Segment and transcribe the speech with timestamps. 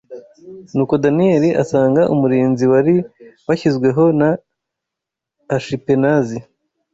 [0.75, 2.95] Nuko Daniyeli asanga umurinzi wari
[3.47, 4.29] washyizweho na
[5.55, 6.37] Ashipenazi